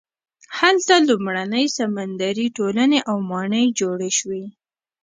هلته 0.59 0.93
لومړنۍ 1.07 1.65
سمندري 1.77 2.47
ټولنې 2.57 2.99
او 3.09 3.15
ماڼۍ 3.29 3.65
جوړې 3.79 4.11
شوې. 4.19 4.43